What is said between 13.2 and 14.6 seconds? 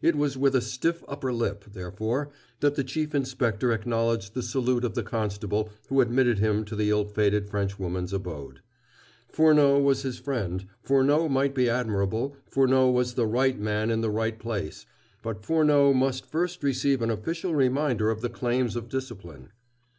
right man in the right